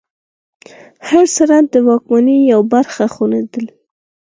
[1.09, 3.71] هر سند د واکمنۍ یوه برخه ښودله.